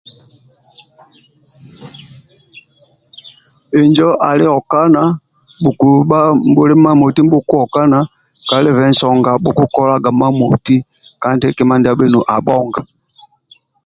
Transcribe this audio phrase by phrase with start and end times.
[3.81, 5.01] Injo ali okana
[5.63, 7.99] bhukubha nibhuli imamoti nibhukuokana
[8.47, 10.75] kalibe nsonga bhukukolaga imamoti
[11.23, 11.43] kandi
[12.35, 12.81] abhonga